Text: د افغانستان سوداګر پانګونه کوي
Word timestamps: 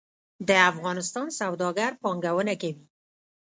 د 0.47 0.49
افغانستان 0.71 1.27
سوداګر 1.39 1.91
پانګونه 2.01 2.53
کوي 2.61 2.81